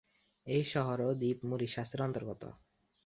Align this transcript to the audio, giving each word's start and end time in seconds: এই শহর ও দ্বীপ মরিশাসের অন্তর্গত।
এই 0.47 0.63
শহর 0.65 0.97
ও 1.01 1.09
দ্বীপ 1.13 1.39
মরিশাসের 1.49 1.99
অন্তর্গত। 2.01 2.43